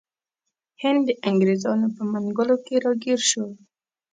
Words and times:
هند 0.81 1.01
د 1.07 1.09
انګریزانو 1.29 1.87
په 1.95 2.01
منګولو 2.11 2.55
کې 2.65 2.75
راګیر 2.85 3.19
شو. 3.29 3.45